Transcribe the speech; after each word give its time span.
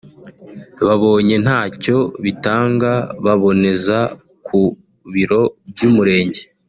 babonye 0.85 1.35
ntacyo 1.45 1.97
bitanga 2.23 2.91
baboneza 3.25 3.99
ku 4.45 4.61
biro 5.13 5.41
by’Umurenge 5.69 6.41